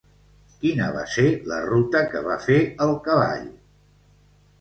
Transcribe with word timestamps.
Quina 0.61 0.85
va 0.95 1.01
ser 1.15 1.25
la 1.51 1.59
ruta 1.65 2.01
que 2.13 2.21
va 2.29 2.39
fer 2.47 2.57
el 2.87 2.95
cavall? 3.09 3.45